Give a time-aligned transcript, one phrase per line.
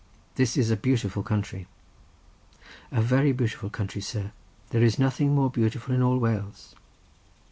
[0.33, 1.67] This is a beautiful country."
[2.91, 4.31] "A very beautiful country, sir;
[4.71, 6.73] there is none more beautiful in all Wales."